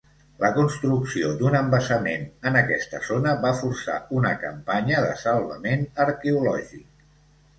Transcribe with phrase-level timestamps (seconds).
[0.43, 7.07] La construcció d'un embassament en aquesta zona va forçar una campanya de salvament arqueològic.